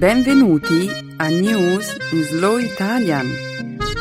[0.00, 3.26] Benvenuti a News in Slow Italian,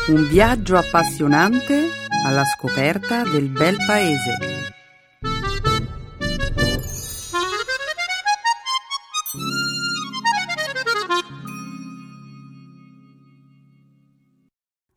[0.08, 1.90] un viaggio appassionante
[2.26, 4.38] alla scoperta del bel paese.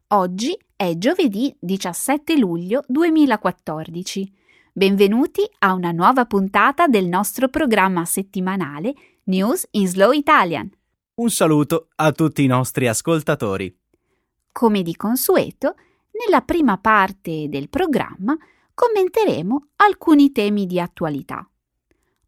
[0.06, 4.32] Oggi è giovedì 17 luglio 2014.
[4.72, 10.70] Benvenuti a una nuova puntata del nostro programma settimanale News in Slow Italian.
[11.22, 13.72] Un saluto a tutti i nostri ascoltatori.
[14.50, 15.76] Come di consueto,
[16.18, 18.36] nella prima parte del programma
[18.74, 21.48] commenteremo alcuni temi di attualità.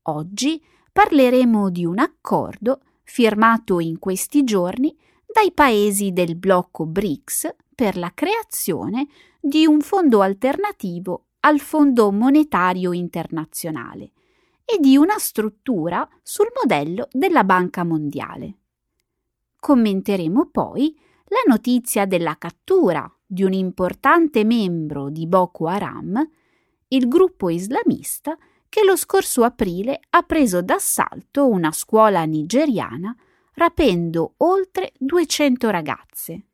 [0.03, 7.97] Oggi parleremo di un accordo firmato in questi giorni dai paesi del blocco BRICS per
[7.97, 9.09] la creazione
[9.41, 14.13] di un fondo alternativo al Fondo monetario internazionale
[14.65, 18.59] e di una struttura sul modello della Banca mondiale.
[19.65, 20.95] Commenteremo poi
[21.29, 26.23] la notizia della cattura di un importante membro di Boko Haram,
[26.89, 28.37] il gruppo islamista
[28.69, 33.17] che lo scorso aprile ha preso d'assalto una scuola nigeriana
[33.55, 36.47] rapendo oltre 200 ragazze.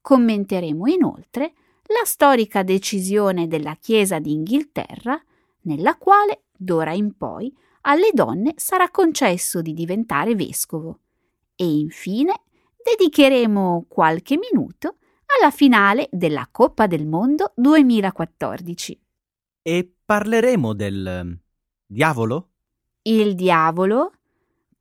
[0.00, 1.54] Commenteremo inoltre
[1.86, 5.20] la storica decisione della Chiesa d'Inghilterra,
[5.62, 11.00] nella quale, d'ora in poi, alle donne sarà concesso di diventare vescovo
[11.62, 12.34] e infine
[12.82, 14.96] dedicheremo qualche minuto
[15.38, 19.00] alla finale della Coppa del Mondo 2014.
[19.62, 21.38] E parleremo del ehm,
[21.86, 22.48] diavolo?
[23.02, 24.12] Il diavolo?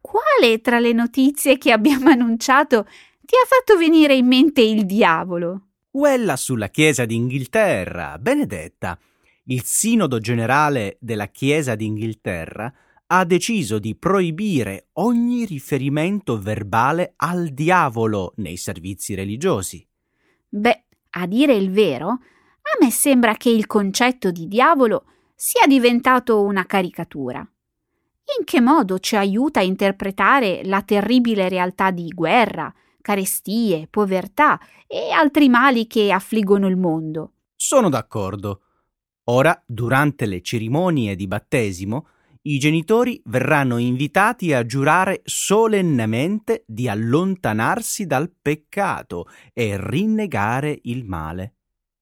[0.02, 2.86] Quale tra le notizie che abbiamo annunciato
[3.22, 5.68] ti ha fatto venire in mente il diavolo?
[5.92, 8.98] Quella sulla Chiesa d'Inghilterra, benedetta.
[9.44, 12.74] Il Sinodo generale della Chiesa d'Inghilterra
[13.14, 19.85] ha deciso di proibire ogni riferimento verbale al diavolo nei servizi religiosi.
[20.47, 25.03] Beh, a dire il vero, a me sembra che il concetto di diavolo
[25.35, 27.40] sia diventato una caricatura.
[27.40, 35.12] In che modo ci aiuta a interpretare la terribile realtà di guerra, carestie, povertà e
[35.12, 37.34] altri mali che affliggono il mondo?
[37.58, 38.62] Sono d'accordo.
[39.25, 42.08] Ora, durante le cerimonie di battesimo,
[42.44, 51.56] i genitori verranno invitati a giurare solennemente di allontanarsi dal peccato e rinnegare il male.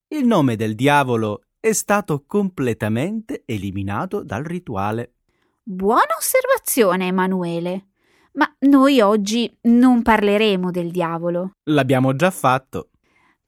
[0.07, 5.16] Il nome del diavolo è stato completamente eliminato dal rituale.
[5.61, 7.88] Buona osservazione, Emanuele.
[8.33, 11.51] Ma noi oggi non parleremo del diavolo.
[11.63, 12.91] L'abbiamo già fatto.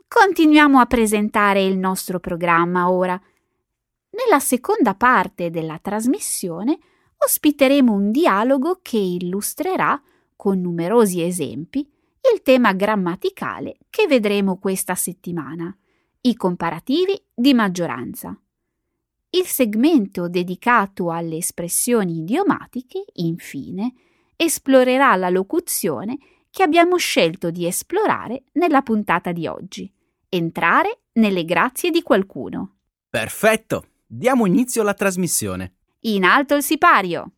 [0.08, 3.19] Continuiamo a presentare il nostro programma ora
[4.11, 6.77] nella seconda parte della trasmissione
[7.17, 10.01] ospiteremo un dialogo che illustrerà,
[10.35, 11.79] con numerosi esempi,
[12.33, 15.75] il tema grammaticale che vedremo questa settimana,
[16.22, 18.38] i comparativi di maggioranza.
[19.29, 23.93] Il segmento dedicato alle espressioni idiomatiche, infine,
[24.35, 26.17] esplorerà la locuzione
[26.49, 29.91] che abbiamo scelto di esplorare nella puntata di oggi,
[30.28, 32.79] entrare nelle grazie di qualcuno.
[33.09, 33.91] Perfetto!
[34.13, 35.77] Diamo inizio alla trasmissione.
[36.01, 37.31] In alto il sipario.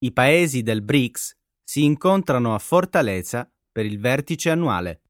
[0.00, 5.00] I paesi del BRICS si incontrano a Fortaleza per il vertice annuale.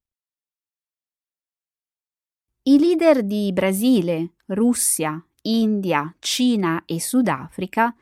[2.68, 7.94] I leader di Brasile, Russia, India, Cina e Sudafrica,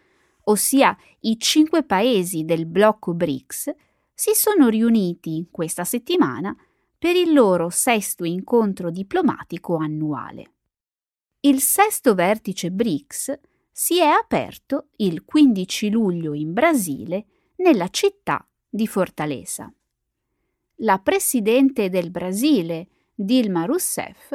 [0.44, 3.74] ossia i cinque paesi del blocco BRICS,
[4.14, 6.56] si sono riuniti questa settimana
[6.96, 10.52] per il loro sesto incontro diplomatico annuale.
[11.40, 13.38] Il sesto vertice BRICS
[13.70, 17.26] si è aperto il 15 luglio in Brasile,
[17.56, 19.70] nella città di Fortaleza.
[20.76, 24.34] La presidente del Brasile, Dilma Rousseff,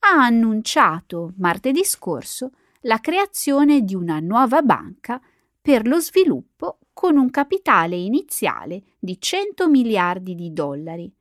[0.00, 2.52] ha annunciato martedì scorso
[2.82, 5.20] la creazione di una nuova banca
[5.60, 11.12] per lo sviluppo con un capitale iniziale di 100 miliardi di dollari,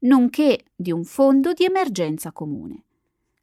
[0.00, 2.84] nonché di un fondo di emergenza comune.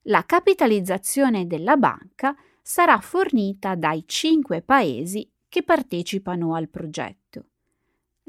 [0.03, 7.45] La capitalizzazione della banca sarà fornita dai cinque paesi che partecipano al progetto.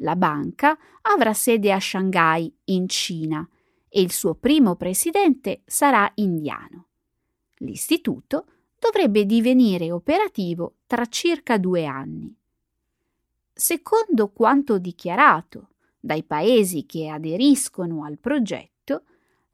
[0.00, 3.49] La banca avrà sede a Shanghai, in Cina,
[3.88, 6.87] e il suo primo presidente sarà indiano.
[7.58, 8.46] L'istituto
[8.79, 12.35] dovrebbe divenire operativo tra circa due anni.
[13.52, 19.02] Secondo quanto dichiarato dai paesi che aderiscono al progetto,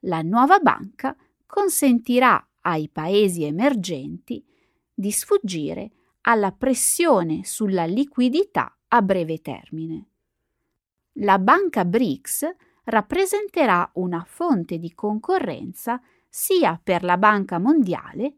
[0.00, 1.16] la nuova banca
[1.46, 4.44] consentirà ai paesi emergenti
[4.92, 5.90] di sfuggire
[6.22, 10.06] alla pressione sulla liquidità a breve termine.
[11.18, 12.54] La banca BRICS
[12.84, 18.36] rappresenterà una fonte di concorrenza sia per la Banca Mondiale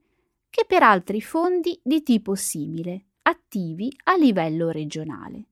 [0.50, 5.44] che per altri fondi di tipo simile, attivi a livello regionale.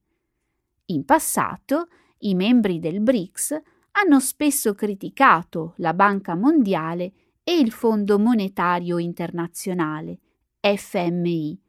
[0.85, 1.87] In passato,
[2.19, 3.61] i membri del BRICS
[3.91, 7.13] hanno spesso criticato la Banca Mondiale
[7.43, 10.19] e il Fondo Monetario Internazionale,
[10.59, 11.59] FMI,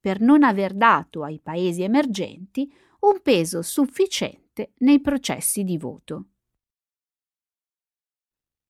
[0.00, 6.26] per non aver dato ai paesi emergenti un peso sufficiente nei processi di voto.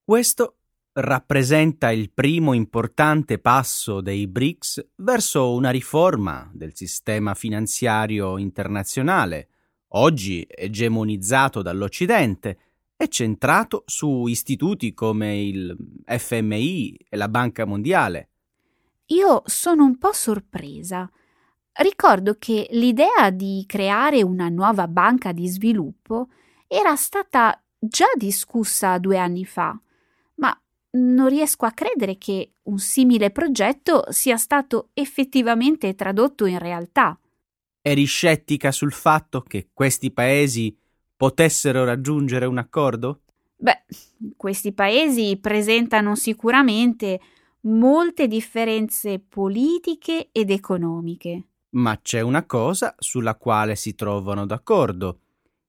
[0.08, 0.58] Questo
[0.92, 9.48] rappresenta il primo importante passo dei BRICS verso una riforma del sistema finanziario internazionale,
[9.88, 12.58] oggi egemonizzato dall'Occidente
[12.96, 18.28] e centrato su istituti come il FMI e la Banca Mondiale.
[19.06, 21.10] Io sono un po' sorpresa.
[21.72, 26.28] Ricordo che l'idea di creare una nuova banca di sviluppo
[26.68, 29.76] era stata già discussa due anni fa,
[30.36, 30.58] ma
[30.92, 37.18] non riesco a credere che un simile progetto sia stato effettivamente tradotto in realtà.
[37.80, 40.76] Eri scettica sul fatto che questi paesi
[41.16, 43.22] potessero raggiungere un accordo?
[43.56, 43.84] Beh,
[44.36, 47.20] questi paesi presentano sicuramente
[47.62, 51.48] molte differenze politiche ed economiche.
[51.70, 55.20] Ma c'è una cosa sulla quale si trovano d'accordo.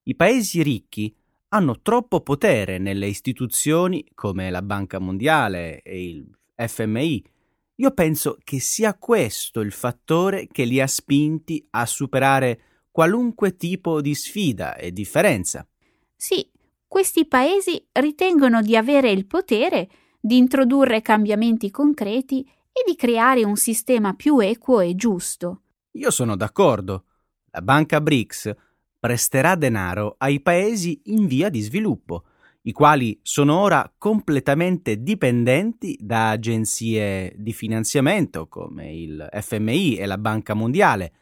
[0.04, 1.14] I paesi ricchi
[1.50, 7.36] hanno troppo potere nelle istituzioni come la Banca Mondiale e il FMI
[7.80, 14.02] io penso che sia questo il fattore che li ha spinti a superare qualunque tipo
[14.02, 15.68] di sfida e differenza.
[16.16, 16.50] Sì,
[16.88, 19.90] questi paesi ritengono di avere il potere
[20.20, 22.42] di introdurre cambiamenti concreti
[22.72, 25.62] e di creare un sistema più equo e giusto.
[25.92, 27.04] Io sono d'accordo.
[27.52, 28.56] La banca BRICS
[29.00, 32.24] presterà denaro ai paesi in via di sviluppo
[32.68, 40.18] i quali sono ora completamente dipendenti da agenzie di finanziamento come il FMI e la
[40.18, 41.14] Banca Mondiale.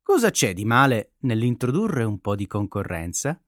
[0.00, 3.40] Cosa c'è di male nell'introdurre un po' di concorrenza?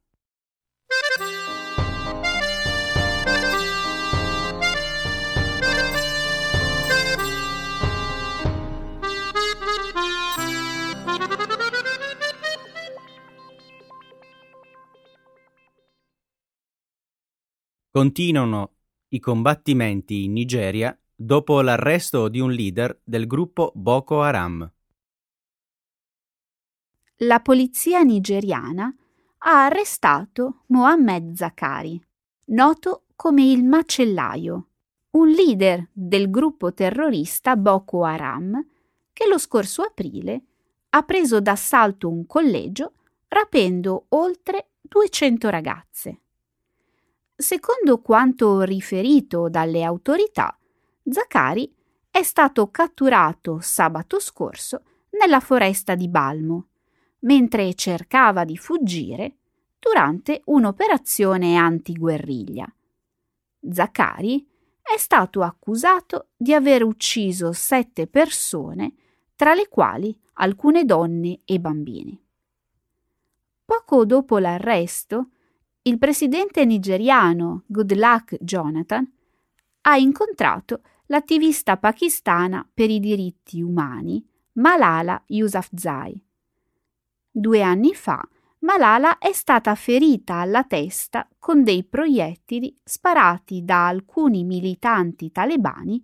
[17.97, 18.73] Continuano
[19.11, 24.69] i combattimenti in Nigeria dopo l'arresto di un leader del gruppo Boko Haram.
[27.19, 28.93] La polizia nigeriana
[29.39, 32.05] ha arrestato Mohammed Zakari,
[32.47, 34.71] noto come il macellaio,
[35.11, 38.61] un leader del gruppo terrorista Boko Haram
[39.13, 40.43] che lo scorso aprile
[40.89, 42.95] ha preso d'assalto un collegio
[43.29, 46.19] rapendo oltre 200 ragazze.
[47.37, 50.57] Secondo quanto riferito dalle autorità,
[51.03, 51.75] Zacari
[52.09, 54.83] è stato catturato sabato scorso
[55.19, 56.69] nella foresta di Balmo,
[57.21, 59.39] mentre cercava di fuggire
[59.81, 62.73] durante un'operazione antiguerriglia.
[63.69, 64.47] Zacari
[64.81, 68.95] è stato accusato di aver ucciso sette persone,
[69.35, 72.17] tra le quali alcune donne e bambini.
[73.65, 75.31] Poco dopo l'arresto,
[75.87, 79.07] il presidente nigeriano Goodluck Jonathan
[79.83, 86.19] ha incontrato l'attivista pakistana per i diritti umani Malala Yousafzai.
[87.31, 88.27] Due anni fa
[88.61, 96.03] Malala è stata ferita alla testa con dei proiettili sparati da alcuni militanti talebani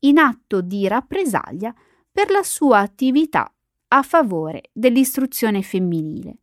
[0.00, 1.72] in atto di rappresaglia
[2.10, 3.52] per la sua attività
[3.88, 6.38] a favore dell'istruzione femminile.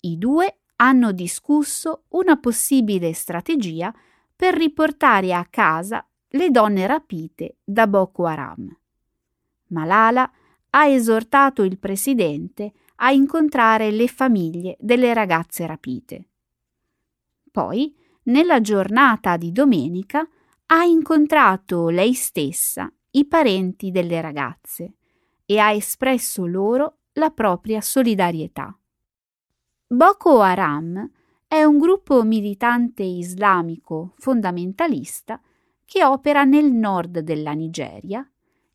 [0.00, 3.94] I due hanno discusso una possibile strategia
[4.34, 8.76] per riportare a casa le donne rapite da Boko Haram.
[9.68, 10.30] Malala
[10.70, 16.28] ha esortato il presidente a incontrare le famiglie delle ragazze rapite.
[17.50, 20.28] Poi, nella giornata di domenica,
[20.66, 24.94] ha incontrato lei stessa i parenti delle ragazze
[25.46, 28.76] e ha espresso loro la propria solidarietà.
[29.86, 31.10] Boko Haram
[31.46, 35.38] è un gruppo militante islamico fondamentalista
[35.84, 38.26] che opera nel nord della Nigeria,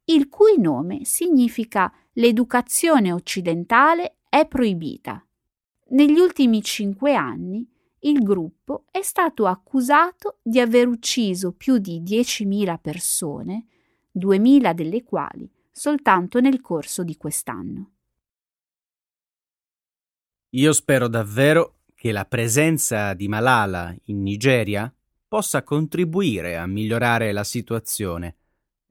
[0.05, 5.25] il cui nome significa l'educazione occidentale è proibita.
[5.89, 7.67] negli ultimi cinque anni
[8.01, 13.65] il gruppo è stato accusato di aver ucciso più di 10.000 persone,
[14.15, 17.93] 2.000 delle quali soltanto nel corso di quest'anno.
[20.53, 24.91] Io spero davvero che la presenza di Malala in Nigeria
[25.27, 28.37] possa contribuire a migliorare la situazione,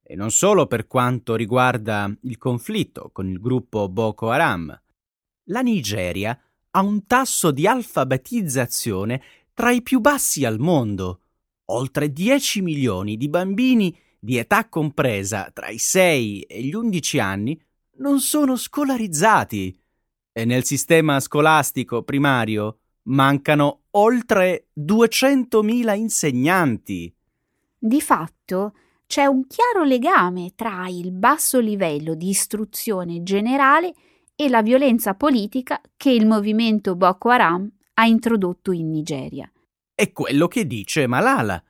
[0.05, 4.81] e non solo per quanto riguarda il conflitto con il gruppo Boko Haram.
[5.47, 9.21] La Nigeria ha un tasso di alfabetizzazione
[9.53, 11.23] tra i più bassi al mondo.
[11.71, 17.61] Oltre 10 milioni di bambini di età compresa tra i 6 e gli 11 anni
[17.97, 19.77] non sono scolarizzati
[20.45, 22.79] nel sistema scolastico primario
[23.09, 27.15] mancano oltre 200.000 insegnanti.
[27.79, 28.75] Di fatto
[29.07, 33.95] c'è un chiaro legame tra il basso livello di istruzione generale
[34.37, 39.51] e la violenza politica che il movimento Boko Haram ha introdotto in Nigeria.
[39.95, 41.61] È quello che dice Malala.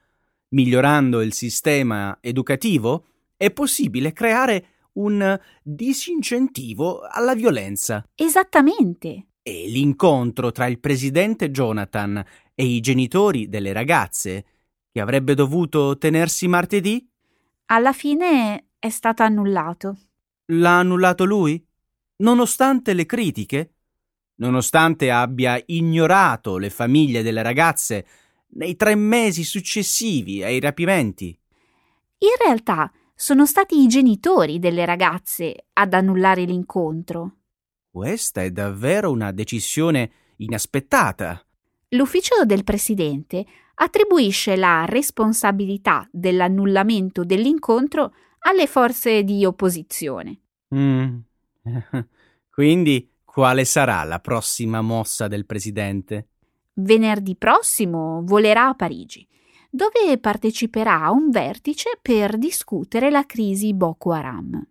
[0.51, 3.05] Migliorando il sistema educativo
[3.37, 8.05] è possibile creare un disincentivo alla violenza.
[8.15, 9.27] Esattamente.
[9.43, 12.25] E l'incontro tra il presidente Jonathan
[12.55, 14.45] e i genitori delle ragazze,
[14.93, 17.09] che avrebbe dovuto tenersi martedì?
[17.67, 19.97] Alla fine è stato annullato.
[20.47, 21.63] L'ha annullato lui?
[22.19, 23.75] nonostante le critiche,
[24.37, 28.07] nonostante abbia ignorato le famiglie delle ragazze
[28.51, 31.39] nei tre mesi successivi ai rapimenti.
[32.19, 32.91] In realtà
[33.21, 37.39] sono stati i genitori delle ragazze ad annullare l'incontro.
[37.91, 41.45] Questa è davvero una decisione inaspettata.
[41.89, 43.45] L'ufficio del presidente
[43.75, 50.41] attribuisce la responsabilità dell'annullamento dell'incontro alle forze di opposizione.
[50.73, 51.19] Mm,
[52.49, 56.29] Quindi quale sarà la prossima mossa del presidente?
[56.75, 59.27] Venerdì prossimo volerà a Parigi,
[59.71, 64.67] dove parteciperà a un vertice per discutere la crisi Boko Haram.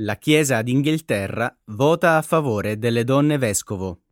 [0.00, 4.02] La Chiesa d'Inghilterra vota a favore delle donne vescovo.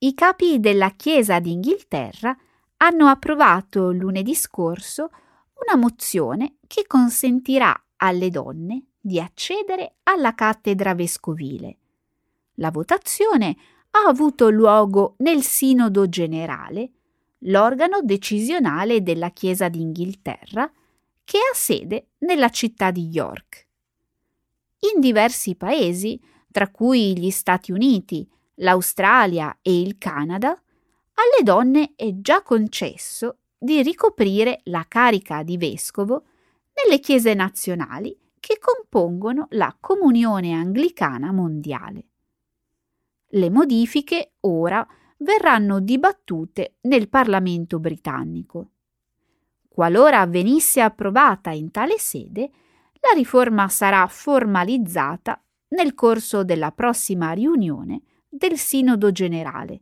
[0.00, 2.36] I capi della Chiesa d'Inghilterra
[2.76, 5.10] hanno approvato lunedì scorso
[5.66, 11.78] una mozione che consentirà alle donne di accedere alla cattedra vescovile.
[12.54, 13.56] La votazione
[13.90, 16.92] ha avuto luogo nel Sinodo generale,
[17.38, 20.70] l'organo decisionale della Chiesa d'Inghilterra,
[21.24, 23.66] che ha sede nella città di York.
[24.94, 26.20] In diversi paesi,
[26.52, 28.28] tra cui gli Stati Uniti,
[28.58, 36.24] l'Australia e il Canada, alle donne è già concesso di ricoprire la carica di vescovo
[36.74, 42.04] nelle chiese nazionali che compongono la Comunione Anglicana Mondiale.
[43.30, 44.86] Le modifiche ora
[45.18, 48.70] verranno dibattute nel Parlamento britannico.
[49.68, 52.50] Qualora venisse approvata in tale sede,
[53.00, 59.80] la riforma sarà formalizzata nel corso della prossima riunione del Sinodo generale,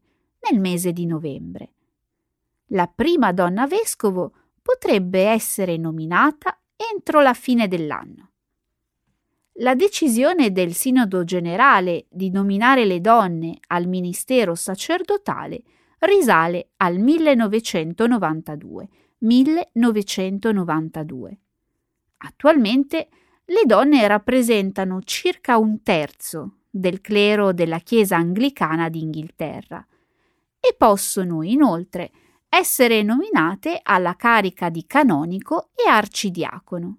[0.49, 1.73] nel mese di novembre.
[2.71, 8.31] La prima donna vescovo potrebbe essere nominata entro la fine dell'anno.
[9.61, 15.63] La decisione del Sinodo generale di nominare le donne al ministero sacerdotale
[16.01, 18.89] risale al 1992
[19.19, 21.39] 1992.
[22.19, 23.09] Attualmente
[23.47, 29.85] le donne rappresentano circa un terzo del clero della Chiesa anglicana d'Inghilterra
[30.61, 32.11] e possono inoltre
[32.49, 36.99] essere nominate alla carica di canonico e arcidiacono.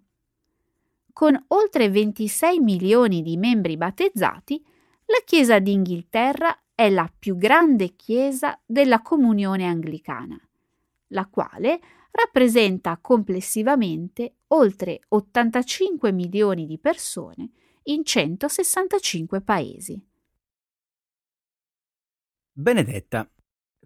[1.13, 4.63] Con oltre 26 milioni di membri battezzati,
[5.05, 10.39] la Chiesa d'Inghilterra è la più grande chiesa della comunione anglicana,
[11.07, 11.79] la quale
[12.12, 17.50] rappresenta complessivamente oltre 85 milioni di persone
[17.89, 20.01] in 165 paesi.
[22.51, 23.29] Benedetta,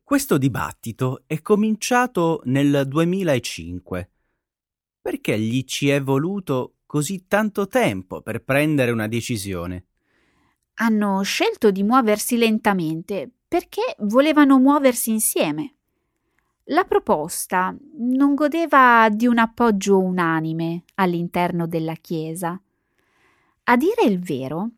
[0.04, 4.10] questo dibattito è cominciato nel 2005.
[5.02, 9.86] Perché gli ci è voluto così tanto tempo per prendere una decisione?
[10.76, 15.76] Hanno scelto di muoversi lentamente perché volevano muoversi insieme.
[16.66, 22.62] La proposta non godeva di un appoggio unanime all'interno della Chiesa.
[23.64, 24.72] A dire il vero,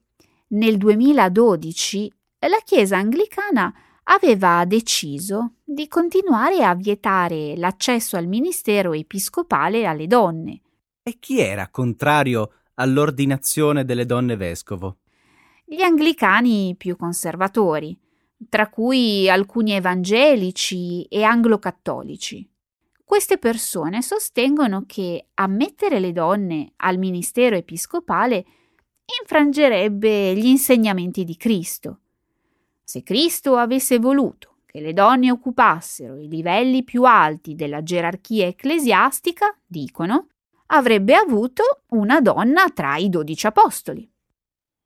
[0.53, 3.73] Nel 2012 la Chiesa anglicana
[4.03, 10.61] aveva deciso di continuare a vietare l'accesso al ministero episcopale alle donne.
[11.01, 14.97] E chi era contrario all'ordinazione delle donne vescovo?
[15.65, 17.97] Gli anglicani più conservatori,
[18.47, 22.47] tra cui alcuni evangelici e anglo-cattolici.
[23.03, 28.45] Queste persone sostengono che ammettere le donne al ministero episcopale
[29.21, 31.99] infrangerebbe gli insegnamenti di Cristo.
[32.83, 39.55] Se Cristo avesse voluto che le donne occupassero i livelli più alti della gerarchia ecclesiastica,
[39.65, 40.29] dicono,
[40.67, 44.09] avrebbe avuto una donna tra i dodici apostoli.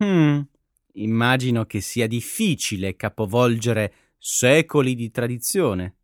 [0.03, 0.41] Hmm,
[0.93, 5.95] immagino che sia difficile capovolgere secoli di tradizione.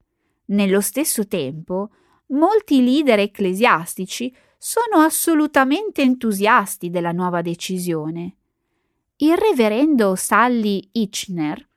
[0.45, 1.89] Nello stesso tempo,
[2.27, 4.33] molti leader ecclesiastici
[4.65, 8.37] sono assolutamente entusiasti della nuova decisione.
[9.17, 11.67] Il reverendo Sally Itchner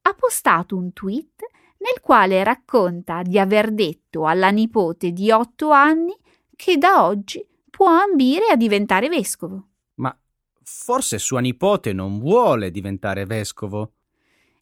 [0.00, 1.42] ha postato un tweet
[1.76, 6.16] nel quale racconta di aver detto alla nipote di otto anni
[6.56, 9.68] che da oggi può ambire a diventare vescovo.
[9.96, 10.18] Ma
[10.62, 13.92] forse sua nipote non vuole diventare vescovo.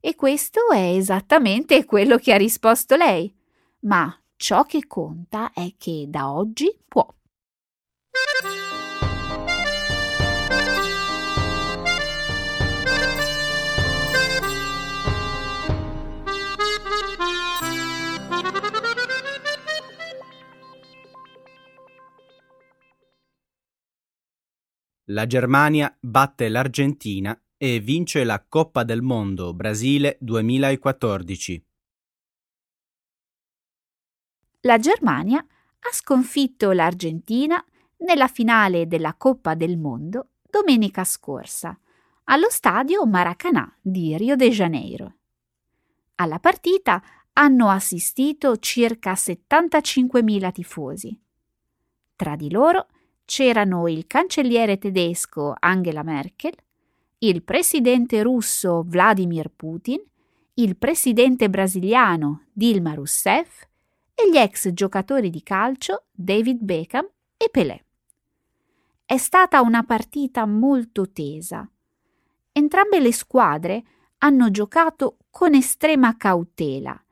[0.01, 3.33] E questo è esattamente quello che ha risposto lei.
[3.83, 7.07] Ma ciò che conta è che da oggi può.
[25.11, 31.67] La Germania batte l'Argentina e vince la Coppa del Mondo Brasile 2014.
[34.61, 37.65] La Germania ha sconfitto l'Argentina
[37.99, 41.79] nella finale della Coppa del Mondo domenica scorsa
[42.25, 45.15] allo stadio Maracanã di Rio de Janeiro.
[46.17, 47.03] Alla partita
[47.35, 51.21] hanno assistito circa 75.000 tifosi.
[52.17, 52.89] Tra di loro
[53.25, 56.55] c'erano il cancelliere tedesco Angela Merkel,
[57.19, 60.03] il presidente russo Vladimir Putin,
[60.55, 63.63] il presidente brasiliano Dilma Rousseff
[64.15, 67.85] e gli ex giocatori di calcio David Beckham e Pelé.
[69.11, 71.67] È stata una partita molto tesa.
[72.53, 73.83] Entrambe le squadre
[74.19, 77.03] hanno giocato con estrema cautela,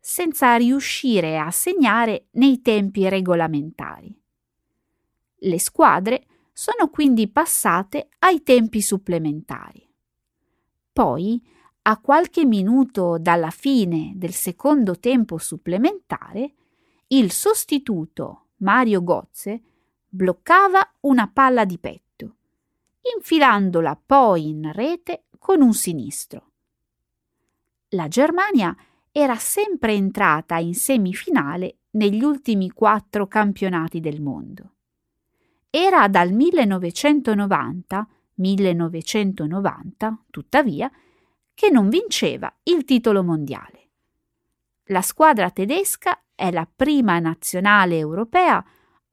[0.00, 4.20] senza riuscire a segnare nei tempi regolamentari.
[5.36, 9.88] Le squadre sono quindi passate ai tempi supplementari.
[10.92, 11.40] Poi,
[11.82, 16.52] a qualche minuto dalla fine del secondo tempo supplementare,
[17.06, 19.62] il sostituto Mario Gozze
[20.14, 22.36] bloccava una palla di petto,
[23.16, 26.52] infilandola poi in rete con un sinistro.
[27.90, 28.76] La Germania
[29.10, 34.74] era sempre entrata in semifinale negli ultimi quattro campionati del mondo.
[35.68, 40.88] Era dal 1990, 1990, tuttavia,
[41.52, 43.88] che non vinceva il titolo mondiale.
[44.84, 48.64] La squadra tedesca è la prima nazionale europea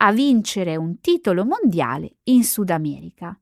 [0.03, 3.37] a vincere un titolo mondiale in Sud America,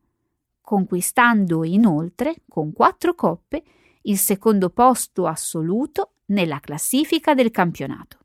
[0.60, 3.64] conquistando inoltre, con quattro coppe,
[4.04, 8.18] il secondo posto assoluto nella classifica del campionato.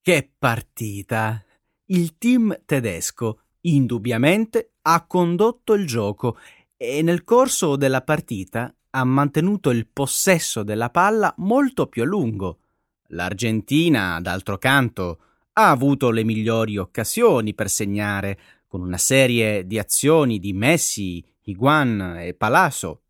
[0.00, 1.44] Che partita!
[1.90, 6.38] il team tedesco indubbiamente ha condotto il gioco
[6.76, 12.60] e nel corso della partita ha mantenuto il possesso della palla molto più a lungo.
[13.08, 15.18] L'Argentina, d'altro canto,
[15.60, 22.16] ha avuto le migliori occasioni per segnare con una serie di azioni di Messi, Higuan
[22.18, 23.02] e Palazzo.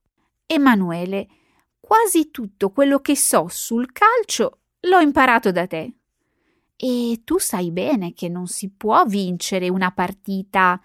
[0.47, 1.29] Emanuele,
[1.79, 5.95] quasi tutto quello che so sul calcio l'ho imparato da te.
[6.75, 10.83] E tu sai bene che non si può vincere una partita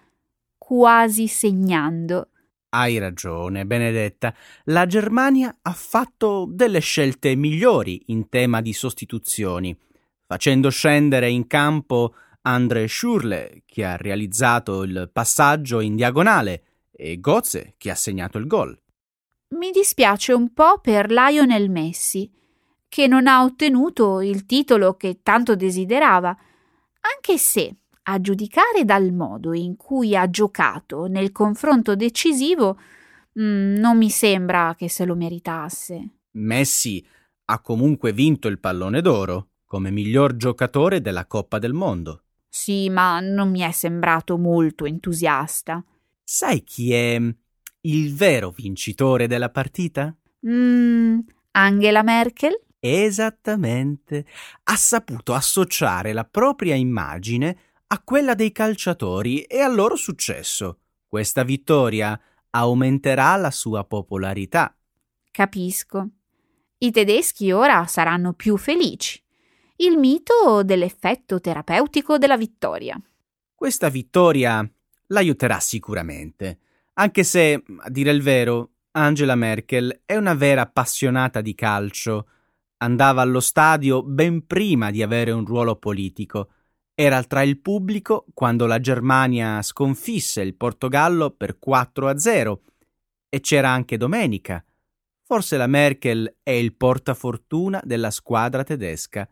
[0.56, 2.28] quasi segnando.
[2.68, 4.34] Hai ragione, Benedetta.
[4.64, 9.76] La Germania ha fatto delle scelte migliori in tema di sostituzioni,
[10.26, 17.74] facendo scendere in campo André Schurle, che ha realizzato il passaggio in diagonale, e Gozze,
[17.76, 18.78] che ha segnato il gol.
[19.56, 22.30] Mi dispiace un po' per Lionel Messi
[22.88, 29.52] che non ha ottenuto il titolo che tanto desiderava, anche se, a giudicare dal modo
[29.52, 32.78] in cui ha giocato nel confronto decisivo,
[33.38, 36.08] mm, non mi sembra che se lo meritasse.
[36.32, 37.04] Messi
[37.46, 42.22] ha comunque vinto il pallone d'oro come miglior giocatore della Coppa del Mondo.
[42.48, 45.84] Sì, ma non mi è sembrato molto entusiasta.
[46.22, 47.20] Sai chi è
[47.82, 50.14] il vero vincitore della partita?
[50.48, 51.18] Mm,
[51.50, 52.58] Angela Merkel?
[52.78, 54.24] Esattamente.
[54.64, 60.78] Ha saputo associare la propria immagine a quella dei calciatori e al loro successo.
[61.06, 62.18] Questa vittoria
[62.50, 64.74] aumenterà la sua popolarità.
[65.30, 66.08] Capisco.
[66.78, 69.22] I tedeschi ora saranno più felici.
[69.78, 72.98] Il mito dell'effetto terapeutico della vittoria.
[73.54, 74.66] Questa vittoria
[75.08, 76.60] l'aiuterà sicuramente,
[76.94, 82.28] anche se, a dire il vero, Angela Merkel è una vera appassionata di calcio.
[82.78, 86.52] Andava allo stadio ben prima di avere un ruolo politico.
[86.94, 92.62] Era tra il pubblico quando la Germania sconfisse il Portogallo per 4 a 0
[93.28, 94.64] e c'era anche domenica.
[95.22, 99.28] Forse la Merkel è il portafortuna della squadra tedesca.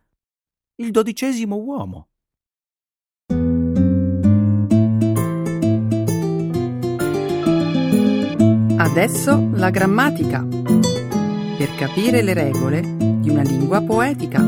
[0.77, 2.09] Il dodicesimo uomo.
[8.77, 10.45] Adesso la grammatica.
[10.45, 14.41] Per capire le regole di una lingua poetica.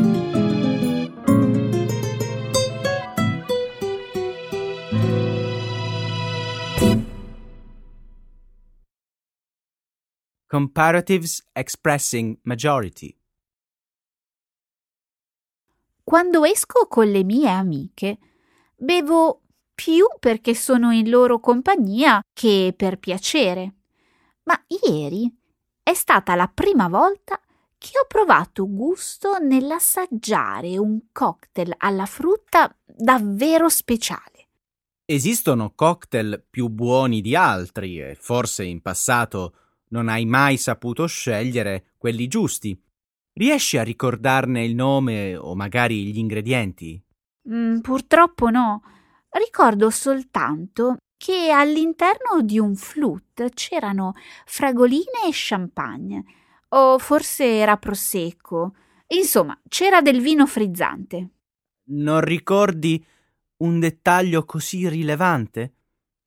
[10.48, 13.16] Comparatives expressing majority.
[16.08, 18.18] Quando esco con le mie amiche,
[18.76, 19.42] bevo
[19.74, 23.74] più perché sono in loro compagnia che per piacere.
[24.44, 25.28] Ma ieri
[25.82, 27.40] è stata la prima volta
[27.76, 34.46] che ho provato gusto nell'assaggiare un cocktail alla frutta davvero speciale.
[35.04, 39.54] Esistono cocktail più buoni di altri e forse in passato
[39.88, 42.80] non hai mai saputo scegliere quelli giusti.
[43.38, 46.99] Riesci a ricordarne il nome o magari gli ingredienti?
[47.51, 48.83] Mm, purtroppo no.
[49.29, 54.14] Ricordo soltanto che all'interno di un flute c'erano
[54.46, 56.25] fragoline e champagne,
[56.68, 58.75] o forse era prosecco.
[59.09, 61.29] Insomma, c'era del vino frizzante.
[61.90, 63.05] Non ricordi
[63.59, 65.75] un dettaglio così rilevante?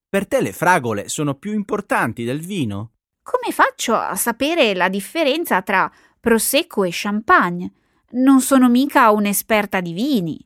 [0.07, 2.91] Per te le fragole sono più importanti del vino?
[3.23, 7.73] Come faccio a sapere la differenza tra prosecco e champagne?
[8.11, 10.45] Non sono mica un'esperta di vini.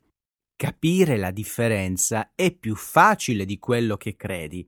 [0.56, 4.68] Capire la differenza è più facile di quello che credi.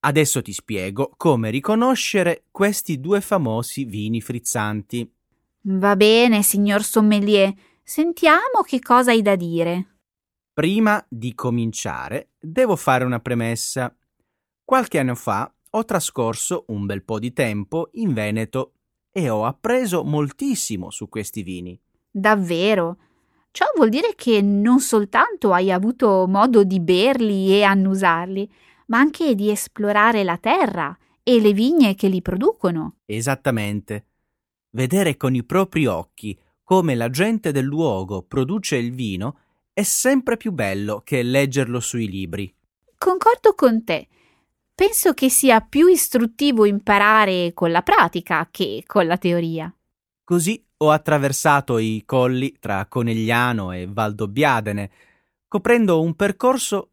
[0.00, 5.10] Adesso ti spiego come riconoscere questi due famosi vini frizzanti.
[5.62, 7.52] Va bene, signor sommelier.
[7.82, 9.98] Sentiamo che cosa hai da dire.
[10.52, 13.94] Prima di cominciare, devo fare una premessa.
[14.64, 18.74] Qualche anno fa ho trascorso un bel po' di tempo in Veneto
[19.12, 21.78] e ho appreso moltissimo su questi vini.
[22.10, 22.98] Davvero?
[23.50, 28.50] Ciò vuol dire che non soltanto hai avuto modo di berli e annusarli,
[28.86, 32.96] ma anche di esplorare la terra e le vigne che li producono.
[33.06, 34.06] Esattamente.
[34.70, 39.38] Vedere con i propri occhi come la gente del luogo produce il vino
[39.72, 42.54] è sempre più bello che leggerlo sui libri.
[42.96, 44.06] Concordo con te.
[44.80, 49.70] Penso che sia più istruttivo imparare con la pratica che con la teoria.
[50.24, 54.90] Così ho attraversato i colli tra Conegliano e Valdobbiadene,
[55.48, 56.92] coprendo un percorso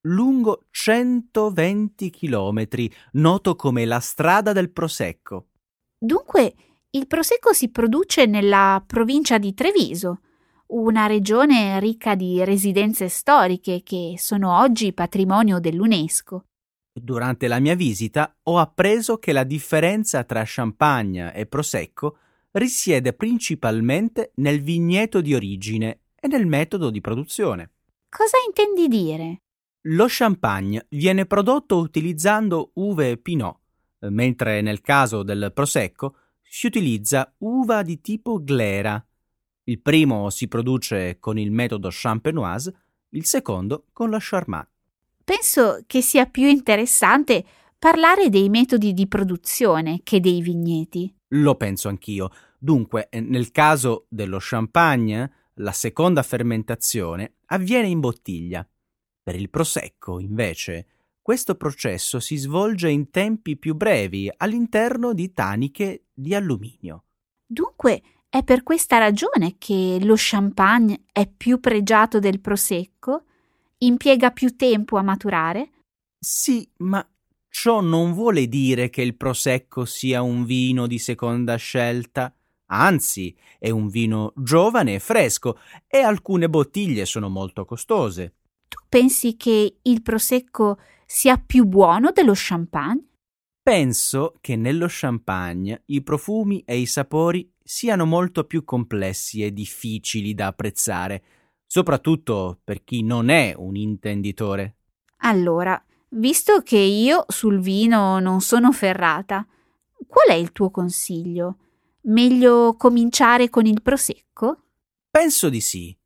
[0.00, 5.46] lungo 120 chilometri, noto come la strada del Prosecco.
[5.96, 6.54] Dunque,
[6.90, 10.22] il Prosecco si produce nella provincia di Treviso,
[10.70, 16.46] una regione ricca di residenze storiche che sono oggi patrimonio dell'UNESCO.
[16.98, 22.16] Durante la mia visita ho appreso che la differenza tra champagne e prosecco
[22.52, 27.70] risiede principalmente nel vigneto di origine e nel metodo di produzione.
[28.08, 29.42] Cosa intendi dire?
[29.88, 33.58] Lo champagne viene prodotto utilizzando uve Pinot,
[34.08, 39.04] mentre nel caso del prosecco si utilizza uva di tipo glera.
[39.64, 42.74] Il primo si produce con il metodo champenoise,
[43.10, 44.66] il secondo con la charmat.
[45.26, 47.44] Penso che sia più interessante
[47.76, 51.12] parlare dei metodi di produzione che dei vigneti.
[51.30, 52.30] Lo penso anch'io.
[52.56, 58.64] Dunque, eh, nel caso dello champagne, la seconda fermentazione avviene in bottiglia.
[59.20, 60.86] Per il prosecco, invece,
[61.20, 67.02] questo processo si svolge in tempi più brevi all'interno di taniche di alluminio.
[67.44, 73.24] Dunque, è per questa ragione che lo champagne è più pregiato del prosecco?
[73.78, 75.70] Impiega più tempo a maturare?
[76.18, 77.06] Sì, ma
[77.50, 82.34] ciò non vuole dire che il prosecco sia un vino di seconda scelta.
[82.68, 88.36] Anzi, è un vino giovane e fresco e alcune bottiglie sono molto costose.
[88.66, 93.08] Tu pensi che il prosecco sia più buono dello champagne?
[93.62, 100.34] Penso che nello champagne i profumi e i sapori siano molto più complessi e difficili
[100.34, 101.22] da apprezzare,
[101.66, 104.76] soprattutto per chi non è un intenditore.
[105.18, 109.46] Allora, visto che io sul vino non sono ferrata,
[110.06, 111.56] qual è il tuo consiglio?
[112.02, 114.62] Meglio cominciare con il prosecco?
[115.10, 115.96] Penso di sì.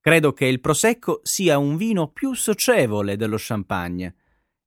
[0.00, 4.14] Credo che il prosecco sia un vino più socievole dello champagne.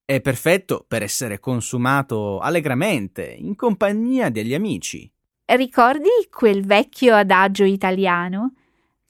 [0.05, 5.11] È perfetto per essere consumato allegramente, in compagnia degli amici.
[5.45, 8.53] Ricordi quel vecchio adagio italiano?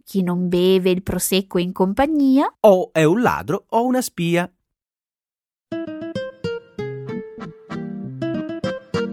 [0.05, 4.51] Chi non beve il prosecco in compagnia o è un ladro o una spia.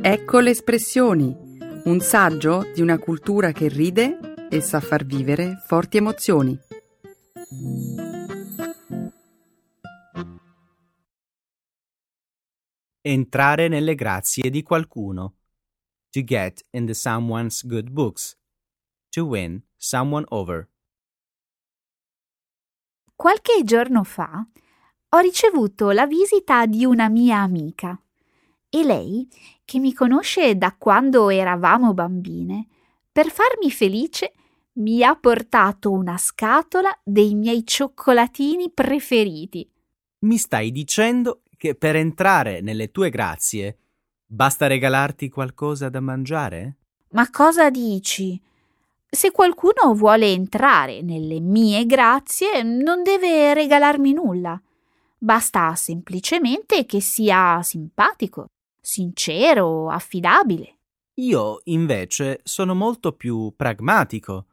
[0.03, 1.37] Ecco le espressioni,
[1.85, 6.59] un saggio di una cultura che ride e sa far vivere forti emozioni.
[13.03, 15.37] Entrare nelle grazie di qualcuno.
[16.11, 18.37] To get into someone's good books.
[19.11, 20.70] To win someone over.
[23.21, 24.43] Qualche giorno fa
[25.11, 28.01] ho ricevuto la visita di una mia amica
[28.71, 29.29] e lei,
[29.67, 32.67] che mi conosce da quando eravamo bambine,
[33.13, 34.33] per farmi felice
[34.77, 39.71] mi ha portato una scatola dei miei cioccolatini preferiti.
[40.21, 43.77] Mi stai dicendo che per entrare nelle tue grazie
[44.25, 46.77] basta regalarti qualcosa da mangiare?
[47.11, 48.41] Ma cosa dici?
[49.13, 54.61] Se qualcuno vuole entrare nelle mie grazie, non deve regalarmi nulla.
[55.19, 58.47] Basta semplicemente che sia simpatico,
[58.81, 60.77] sincero, affidabile.
[61.15, 64.47] Io, invece, sono molto più pragmatico.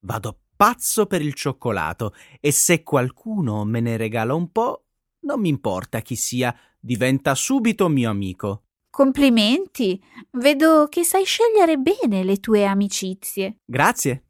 [0.00, 4.86] Vado pazzo per il cioccolato e se qualcuno me ne regala un po',
[5.20, 8.67] non mi importa chi sia, diventa subito mio amico.
[8.90, 10.02] Complimenti.
[10.32, 13.58] Vedo che sai scegliere bene le tue amicizie.
[13.64, 14.24] Grazie.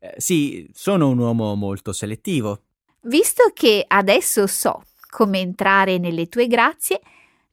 [0.00, 2.62] Eh, sì, sono un uomo molto selettivo.
[3.02, 7.00] Visto che adesso so come entrare nelle tue grazie,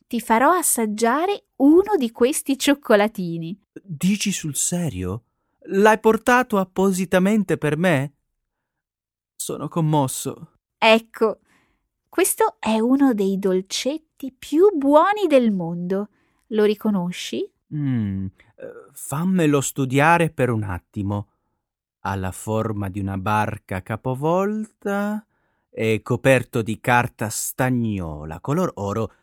[0.08, 3.60] ti farò assaggiare uno di questi cioccolatini.
[3.84, 5.26] Dici sul serio?
[5.66, 8.14] L'hai portato appositamente per me?
[9.36, 10.54] Sono commosso.
[10.78, 11.40] Ecco,
[12.10, 16.10] questo è uno dei dolcetti più buoni del mondo.
[16.52, 17.50] Lo riconosci?
[17.74, 18.28] Mm,
[18.92, 21.30] fammelo studiare per un attimo.
[22.02, 25.26] Ha la forma di una barca capovolta,
[25.70, 29.14] è coperto di carta stagnola color oro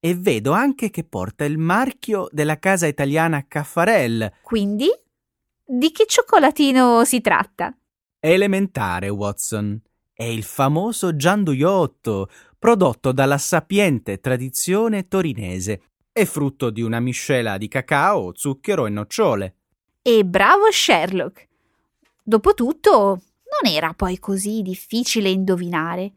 [0.00, 4.32] e vedo anche che porta il marchio della casa italiana Caffarel.
[4.42, 4.88] Quindi?
[5.64, 7.76] Di che cioccolatino si tratta?
[8.18, 9.80] Elementare, Watson
[10.12, 15.91] è il famoso gianduiotto, prodotto dalla sapiente tradizione torinese.
[16.14, 19.54] È frutto di una miscela di cacao, zucchero e nocciole.
[20.02, 21.48] E bravo Sherlock!
[22.22, 23.22] Dopotutto,
[23.62, 26.12] non era poi così difficile indovinare.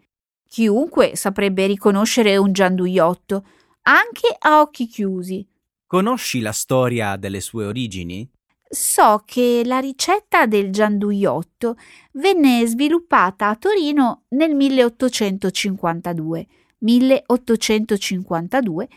[0.50, 3.46] Chiunque saprebbe riconoscere un gianduiotto,
[3.84, 5.48] anche a occhi chiusi.
[5.88, 8.30] Conosci la storia delle sue origini?
[8.68, 11.78] So che la ricetta del gianduiotto
[12.12, 16.48] venne sviluppata a Torino nel 1852,
[16.80, 18.90] 1852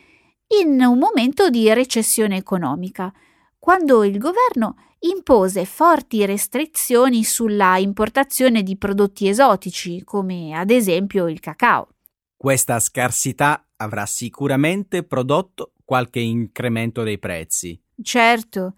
[0.60, 3.12] in un momento di recessione economica,
[3.58, 11.40] quando il governo impose forti restrizioni sulla importazione di prodotti esotici, come ad esempio il
[11.40, 11.88] cacao.
[12.36, 17.80] Questa scarsità avrà sicuramente prodotto qualche incremento dei prezzi.
[18.02, 18.74] Certo,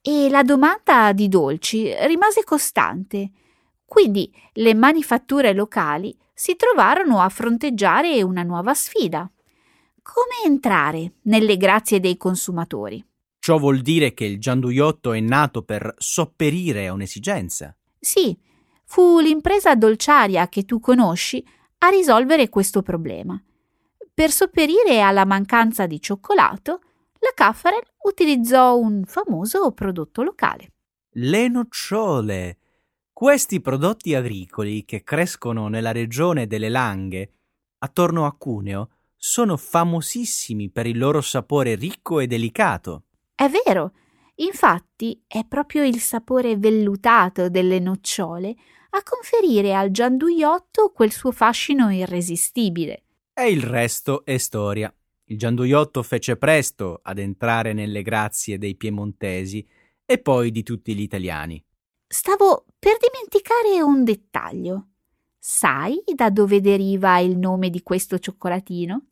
[0.00, 3.30] e la domanda di dolci rimase costante.
[3.84, 9.30] Quindi le manifatture locali si trovarono a fronteggiare una nuova sfida.
[10.06, 13.02] Come entrare nelle grazie dei consumatori?
[13.38, 17.74] Ciò vuol dire che il gianduiotto è nato per sopperire a un'esigenza.
[17.98, 18.38] Sì,
[18.84, 21.42] fu l'impresa dolciaria che tu conosci
[21.78, 23.42] a risolvere questo problema.
[24.12, 26.80] Per sopperire alla mancanza di cioccolato,
[27.20, 30.72] la Caffarel utilizzò un famoso prodotto locale.
[31.12, 32.58] Le nocciole.
[33.10, 37.32] Questi prodotti agricoli che crescono nella regione delle Langhe,
[37.78, 38.90] attorno a Cuneo,
[39.26, 43.04] sono famosissimi per il loro sapore ricco e delicato.
[43.34, 43.92] È vero,
[44.34, 48.54] infatti è proprio il sapore vellutato delle nocciole
[48.90, 53.04] a conferire al gianduiotto quel suo fascino irresistibile.
[53.32, 54.94] E il resto è storia.
[55.24, 59.66] Il gianduiotto fece presto ad entrare nelle grazie dei piemontesi
[60.04, 61.64] e poi di tutti gli italiani.
[62.06, 64.88] Stavo per dimenticare un dettaglio.
[65.38, 69.06] Sai da dove deriva il nome di questo cioccolatino?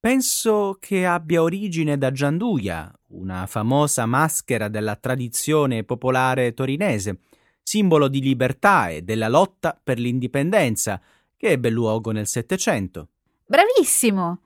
[0.00, 7.18] Penso che abbia origine da Gianduia, una famosa maschera della tradizione popolare torinese,
[7.62, 10.98] simbolo di libertà e della lotta per l'indipendenza,
[11.36, 13.08] che ebbe luogo nel Settecento.
[13.44, 14.40] Bravissimo!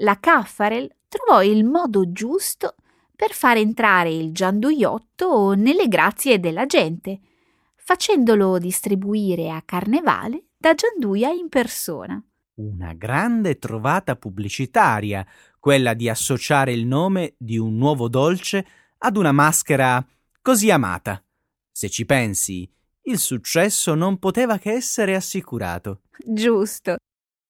[0.00, 2.74] La Caffarel trovò il modo giusto
[3.16, 7.20] per far entrare il gianduiotto nelle grazie della gente,
[7.74, 12.22] facendolo distribuire a Carnevale da Gianduia in persona
[12.60, 15.26] una grande trovata pubblicitaria,
[15.58, 18.66] quella di associare il nome di un nuovo dolce
[18.98, 20.04] ad una maschera
[20.42, 21.22] così amata.
[21.70, 22.70] Se ci pensi,
[23.02, 26.02] il successo non poteva che essere assicurato.
[26.24, 26.96] Giusto.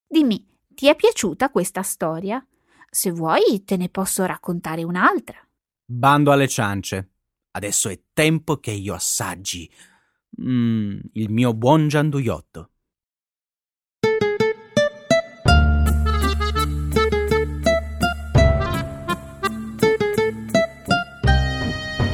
[0.07, 2.44] Dimmi, ti è piaciuta questa storia?
[2.88, 5.38] Se vuoi, te ne posso raccontare un'altra.
[5.85, 7.11] Bando alle ciance.
[7.53, 9.68] Adesso è tempo che io assaggi.
[10.40, 12.70] Mm, il mio buon gianduiotto.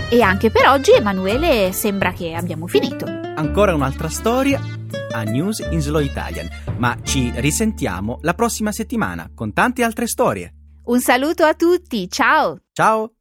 [0.09, 3.07] E anche per oggi, Emanuele, sembra che abbiamo finito.
[3.07, 4.61] Ancora un'altra storia
[5.11, 10.53] a News in Slow Italian, ma ci risentiamo la prossima settimana con tante altre storie.
[10.85, 12.61] Un saluto a tutti, ciao!
[12.73, 13.16] Ciao!